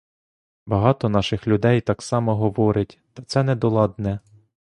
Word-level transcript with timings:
Багато 0.65 1.09
наших 1.09 1.47
людей 1.47 1.81
так 1.81 2.01
само 2.01 2.35
говорить, 2.35 2.99
та 3.13 3.23
це 3.23 3.43
недоладне. 3.43 4.19